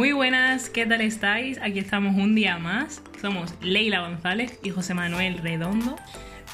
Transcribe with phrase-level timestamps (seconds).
[0.00, 1.58] Muy buenas, ¿qué tal estáis?
[1.60, 3.02] Aquí estamos un día más.
[3.20, 5.94] Somos Leila González y José Manuel Redondo.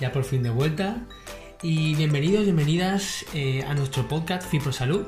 [0.01, 0.97] Ya por fin de vuelta.
[1.63, 5.07] Y bienvenidos, bienvenidas eh, a nuestro podcast Fipro Salud.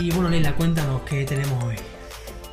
[0.00, 1.89] Y bueno, Leila, cuéntanos qué tenemos hoy.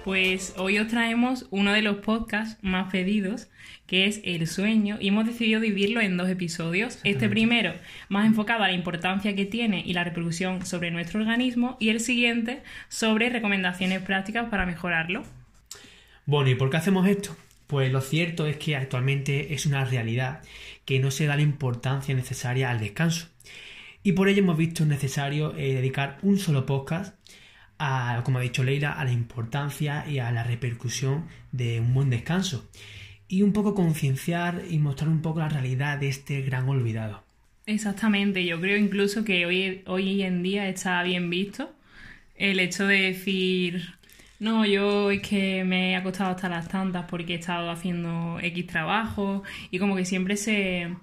[0.07, 3.49] Pues hoy os traemos uno de los podcasts más pedidos,
[3.87, 6.99] que es El sueño, y hemos decidido dividirlo en dos episodios.
[7.03, 7.73] Este primero,
[8.07, 11.99] más enfocado a la importancia que tiene y la repercusión sobre nuestro organismo, y el
[11.99, 15.25] siguiente, sobre recomendaciones prácticas para mejorarlo.
[16.25, 17.35] Bueno, ¿y por qué hacemos esto?
[17.67, 20.41] Pues lo cierto es que actualmente es una realidad
[20.85, 23.27] que no se da la importancia necesaria al descanso.
[24.03, 27.13] Y por ello hemos visto necesario eh, dedicar un solo podcast
[27.79, 32.09] a, como ha dicho Leila, a la importancia y a la repercusión de un buen
[32.09, 32.69] descanso.
[33.27, 37.23] Y un poco concienciar y mostrar un poco la realidad de este gran olvidado.
[37.65, 41.69] Exactamente, yo creo incluso que hoy, hoy en día está bien visto
[42.37, 43.95] el hecho de decir,
[44.39, 48.67] no, yo es que me he acostado hasta las tantas porque he estado haciendo X
[48.67, 50.95] trabajo y como que siempre se,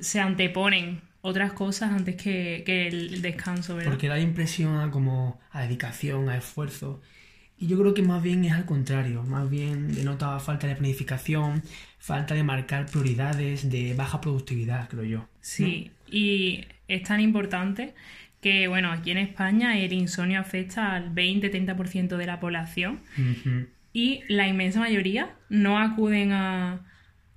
[0.00, 3.90] se anteponen otras cosas antes que, que el descanso, ¿verdad?
[3.90, 7.00] Porque da impresión a como a dedicación, a esfuerzo.
[7.60, 11.62] Y yo creo que más bien es al contrario, más bien denota falta de planificación,
[11.98, 15.28] falta de marcar prioridades, de baja productividad, creo yo.
[15.40, 17.94] Sí, y es tan importante
[18.40, 23.66] que, bueno, aquí en España el insomnio afecta al 20-30% de la población Ujú.
[23.92, 26.86] y la inmensa mayoría no acuden a,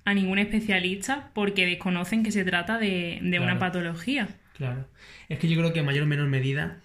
[0.05, 4.27] a ningún especialista porque desconocen que se trata de, de una patología.
[4.57, 4.87] Claro.
[5.29, 6.79] Es que yo creo que en mayor o menor medida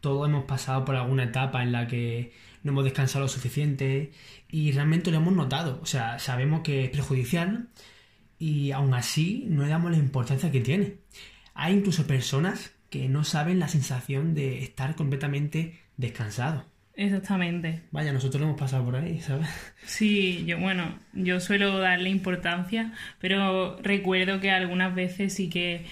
[0.00, 4.12] todos hemos pasado por alguna etapa en la que no hemos descansado lo suficiente
[4.50, 5.80] y realmente lo hemos notado.
[5.82, 7.68] O sea, sabemos que es perjudicial
[8.38, 10.96] y aún así no le damos la importancia que tiene.
[11.54, 16.64] Hay incluso personas que no saben la sensación de estar completamente descansado.
[17.00, 17.82] Exactamente.
[17.92, 19.46] Vaya, nosotros lo hemos pasado por ahí, ¿sabes?
[19.84, 25.86] Sí, yo, bueno, yo suelo darle importancia, pero recuerdo que algunas veces sí que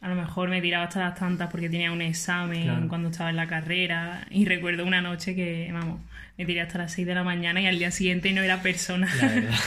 [0.00, 2.88] a lo mejor me tiraba hasta las tantas porque tenía un examen Claro.
[2.88, 6.00] cuando estaba en la carrera y recuerdo una noche que, vamos,
[6.38, 9.08] me tiré hasta las 6 de la mañana y al día siguiente no era persona.
[9.20, 9.54] La verdad.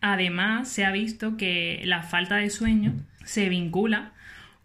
[0.00, 2.94] Además, se ha visto que la falta de sueño
[3.24, 4.12] se vincula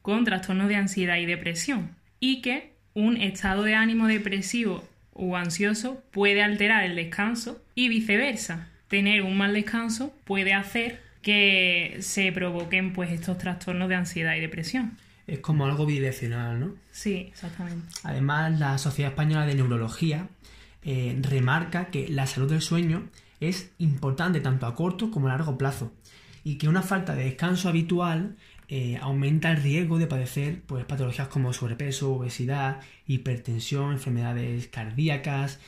[0.02, 4.84] con trastornos de ansiedad y depresión y que un estado de ánimo depresivo
[5.14, 8.70] o ansioso puede alterar el descanso y viceversa.
[8.88, 14.42] Tener un mal descanso puede hacer que se provoquen pues estos trastornos de ansiedad y
[14.42, 14.98] depresión.
[15.26, 16.76] es como algo bidireccional, ¿no?
[16.92, 17.88] Sí, exactamente.
[18.04, 20.28] Además, la Sociedad Española de Neurología
[20.84, 23.08] eh, remarca que la salud del sueño
[23.40, 25.94] es importante tanto a corto como a largo plazo
[26.44, 28.36] y que una falta de descanso habitual
[28.76, 35.60] eh, aumenta el riesgo de padecer pues, patologías como sobrepeso, obesidad, hipertensión, enfermedades cardíacas,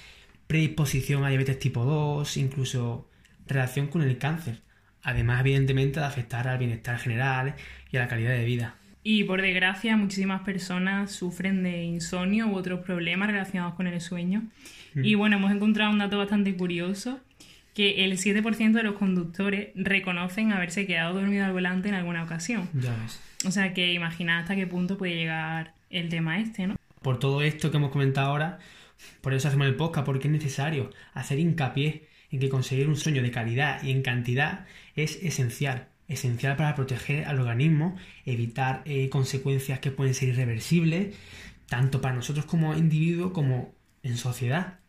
[0.47, 3.07] predisposición a diabetes tipo 2, incluso
[3.45, 4.61] relación con el cáncer.
[5.03, 7.53] Además, evidentemente, de afectar al bienestar general
[7.91, 8.75] y a la calidad de vida.
[9.03, 14.41] Y por desgracia, muchísimas personas sufren de insomnio u otros problemas relacionados con el sueño.
[14.95, 17.19] Y bueno, hemos encontrado un dato bastante curioso,
[17.75, 22.67] que el 7% de los conductores reconocen haberse quedado dormido al volante en alguna ocasión.
[22.73, 23.21] Ya ves.
[23.45, 26.75] O sea que imagina hasta qué punto puede llegar el tema este, ¿no?
[27.05, 28.57] por todo esto que hemos comentado ahora,
[29.21, 33.21] por eso hacemos el podcast, porque es necesario hacer hincapié en que conseguir un sueño
[33.21, 34.65] de calidad y en cantidad
[34.95, 35.89] es esencial.
[36.07, 41.15] Esencial para proteger al organismo, evitar eh, consecuencias que pueden ser irreversibles,
[41.67, 44.79] tanto para nosotros como individuo como en sociedad.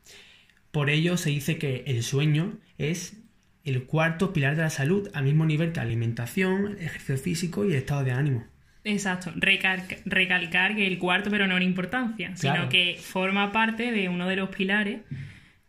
[0.77, 3.17] Por ello se dice que el sueño es
[3.65, 7.65] el cuarto pilar de la salud, al mismo nivel que la alimentación, el ejercicio físico
[7.65, 8.45] y el estado de ánimo.
[8.85, 12.59] Exacto, Recal- recalcar que el cuarto, pero no en importancia, Claro.
[12.59, 15.01] sino que forma parte de uno de los pilares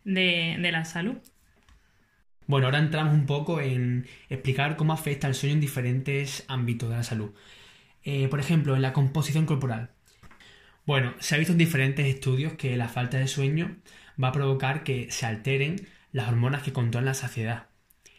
[0.04, 1.16] de, de la salud.
[2.46, 6.96] Bueno, ahora entramos un poco en explicar cómo afecta el sueño en diferentes ámbitos de
[6.96, 7.30] la salud.
[8.04, 9.88] Eh, por ejemplo, en la composición corporal.
[10.84, 13.78] Bueno, se ha visto en diferentes estudios que la falta de sueño
[14.22, 17.66] va a provocar que se alteren las hormonas que controlan la saciedad.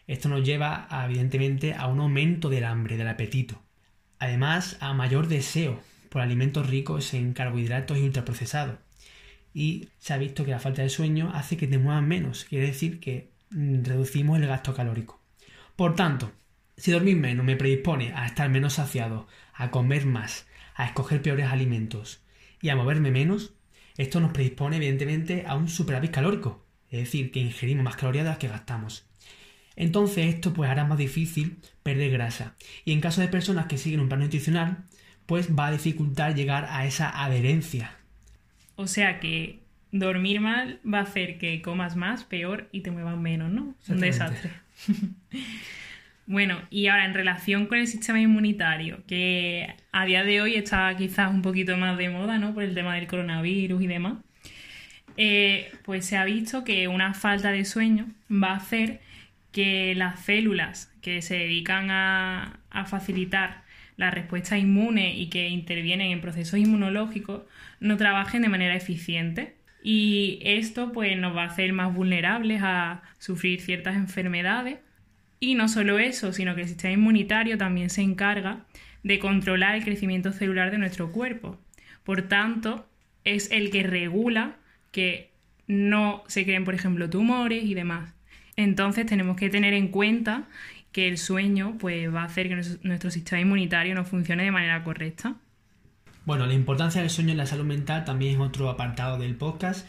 [0.07, 3.62] Esto nos lleva, evidentemente, a un aumento del hambre, del apetito.
[4.18, 5.80] Además, a mayor deseo
[6.10, 8.78] por alimentos ricos en carbohidratos y ultraprocesados.
[9.54, 13.00] Y se ha visto que la falta de sueño hace que te menos, quiere decir
[13.00, 15.19] que mm, reducimos el gasto calórico.
[15.75, 16.31] Por tanto,
[16.78, 21.48] si dormir menos me predispone a estar menos saciado, a comer más, a escoger peores
[21.48, 22.22] alimentos
[22.62, 23.54] y a moverme menos,
[23.97, 28.30] esto nos predispone evidentemente a un superávit calórico, es decir, que ingerimos más calorías de
[28.31, 29.06] las que gastamos.
[29.75, 32.56] Entonces esto pues hará más difícil perder grasa.
[32.83, 34.83] Y en caso de personas que siguen un plan nutricional,
[35.25, 37.95] pues va a dificultar llegar a esa adherencia.
[38.75, 39.59] O sea que
[39.92, 43.75] dormir mal va a hacer que comas más, peor y te muevas menos, ¿no?
[43.88, 44.51] Un desastre.
[46.30, 50.96] bueno, y ahora en relación con el sistema inmunitario, que a día de hoy está
[50.96, 52.54] quizás un poquito más de moda, ¿no?
[52.54, 54.20] Por el tema del coronavirus y demás.
[55.18, 59.02] Eh, pues se ha visto que una falta de sueño va a hacer
[59.52, 63.64] que las células que se dedican a, a facilitar
[63.98, 67.42] la respuesta inmune y que intervienen en procesos inmunológicos
[67.80, 69.56] no trabajen de manera eficiente.
[69.84, 74.78] Y esto pues nos va a hacer más vulnerables a sufrir ciertas enfermedades.
[75.39, 78.65] Y no solo eso, sino que el sistema inmunitario también se encarga
[79.03, 81.57] de controlar el crecimiento celular de nuestro cuerpo.
[82.03, 82.86] Por tanto,
[83.24, 84.57] es el que regula
[84.91, 85.31] que
[85.68, 88.13] no se creen, por ejemplo, tumores y demás.
[88.56, 90.47] Entonces tenemos que tener en cuenta
[90.91, 94.83] que el sueño pues, va a hacer que nuestro sistema inmunitario no funcione de manera
[94.83, 95.35] correcta.
[96.25, 99.88] Bueno, la importancia del sueño en la salud mental también es otro apartado del podcast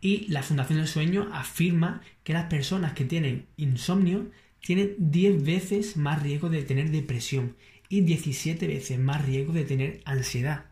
[0.00, 4.30] y la Fundación del Sueño afirma que las personas que tienen insomnio
[4.64, 7.56] tienen 10 veces más riesgo de tener depresión
[7.88, 10.64] y 17 veces más riesgo de tener ansiedad.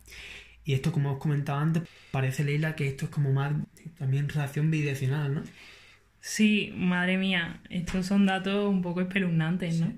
[0.65, 3.53] Y esto, como os comentado antes, parece, Leila, que esto es como más
[3.99, 5.43] también relación bidireccional, ¿no?
[6.21, 9.93] Sí, madre mía, estos son datos un poco espeluznantes, ¿no?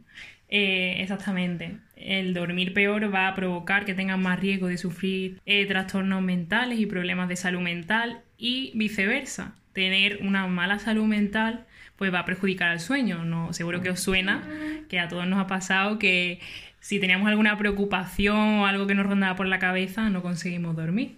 [0.49, 1.76] Eh, exactamente.
[1.96, 6.79] El dormir peor va a provocar que tengan más riesgo de sufrir eh, trastornos mentales
[6.81, 9.55] y problemas de salud mental y viceversa.
[9.75, 11.67] Tener una mala salud mental
[11.97, 13.25] pues va a perjudicar al sueño.
[13.25, 14.43] No, seguro que os suena
[14.88, 16.41] que a todos nos ha pasado que
[16.81, 21.17] si teníamos alguna preocupación o algo que nos rondaba por la cabeza no conseguimos dormir.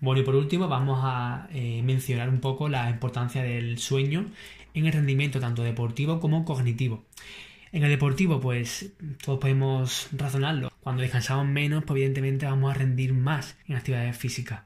[0.00, 4.26] Bueno, y por último vamos a eh, mencionar un poco la importancia del sueño
[4.74, 7.04] en el rendimiento tanto deportivo como cognitivo.
[7.70, 8.92] En el deportivo, pues
[9.24, 10.72] todos podemos razonarlo.
[10.80, 14.62] Cuando descansamos menos, pues evidentemente vamos a rendir más en actividades físicas.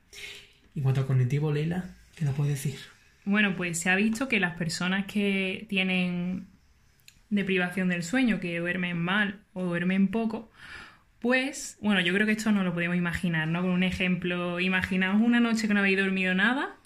[0.74, 1.84] En cuanto al cognitivo, Leila,
[2.16, 2.95] ¿qué nos puedes decir?
[3.26, 6.46] Bueno, pues se ha visto que las personas que tienen
[7.28, 10.50] deprivación del sueño, que duermen mal o duermen poco,
[11.20, 13.62] pues, bueno, yo creo que esto no lo podemos imaginar, ¿no?
[13.62, 16.76] Con un ejemplo, imaginaos una noche que no habéis dormido nada,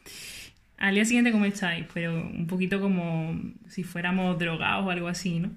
[0.79, 3.39] al día siguiente cómo estáis, pero un poquito como
[3.69, 5.51] si fuéramos drogados o algo así, ¿no?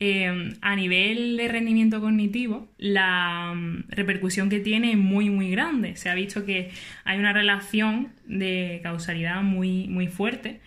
[0.00, 5.96] Em, a nivel de rendimiento cognitivo, la mm, repercusión que tiene es muy, muy grande.
[5.96, 6.70] Se ha visto que
[7.02, 10.60] hay una relación de causalidad muy, muy fuerte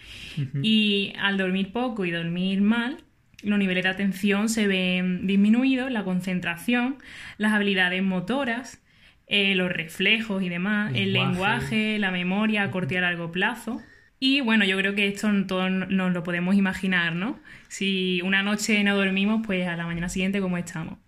[0.62, 2.98] y al dormir poco y dormir mal,
[3.42, 6.98] los niveles de atención se ven disminuidos, la concentración,
[7.38, 8.82] las habilidades motoras,
[9.28, 13.82] eh, los reflejos y demás, el lenguaje, la memoria a corto y a largo plazo.
[14.24, 17.40] Y bueno, yo creo que esto todos nos lo podemos imaginar, ¿no?
[17.70, 21.00] Si una noche no dormimos, pues a la mañana siguiente, ¿cómo estamos?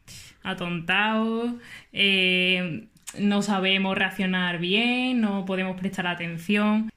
[0.42, 1.54] Atontados,
[1.92, 2.88] eh,
[3.20, 6.90] no sabemos reaccionar bien, no podemos prestar atención.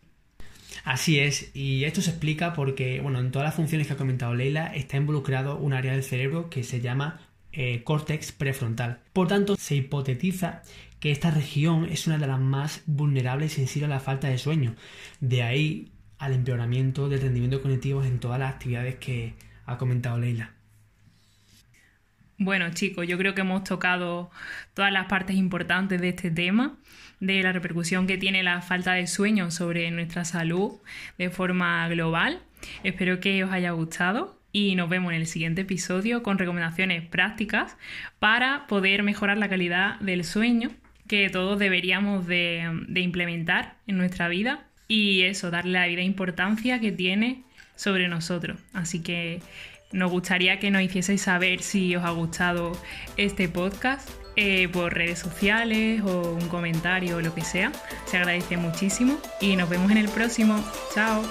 [0.85, 4.35] Así es, y esto se explica porque, bueno, en todas las funciones que ha comentado
[4.35, 7.21] Leila está involucrado un área del cerebro que se llama
[7.53, 9.01] eh, córtex prefrontal.
[9.13, 10.63] Por tanto, se hipotetiza
[10.99, 14.39] que esta región es una de las más vulnerables y sensibles a la falta de
[14.39, 14.77] sueño.
[15.21, 19.35] De ahí al empeoramiento del rendimiento cognitivo en todas las actividades que
[19.67, 20.53] ha comentado Leila.
[22.39, 24.31] Bueno, chicos, yo creo que hemos tocado
[24.75, 26.77] todas las partes importantes de este tema
[27.19, 30.73] de la repercusión que tiene la falta de sueño sobre nuestra salud
[31.17, 32.43] de forma global.
[32.83, 37.77] Espero que os haya gustado y nos vemos en el siguiente episodio con recomendaciones prácticas
[38.19, 40.71] para poder mejorar la calidad del sueño
[41.09, 46.93] que todos deberíamos de, implementar en nuestra vida y eso, darle la vida importancia que
[46.93, 47.43] tiene
[47.75, 48.59] sobre nosotros.
[48.73, 49.41] Así que
[49.93, 52.73] nos gustaría que nos hicieseis saber si os ha gustado
[53.17, 57.73] este podcast eh, por redes sociales o un comentario o lo que sea.
[58.07, 60.63] Se agradece muchísimo y nos vemos en el próximo.
[60.95, 61.23] Chao.